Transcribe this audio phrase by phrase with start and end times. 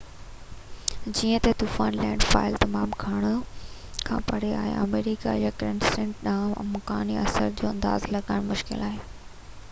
[1.17, 3.33] جيئن ته طوفان لينڊ فال تمام گهڻو
[4.07, 5.83] کان پري آهي آمريڪا يا ڪيريبين
[6.23, 9.05] ڏانهن امڪاني اثر جو اندازو لڳائڻ مشڪل آهي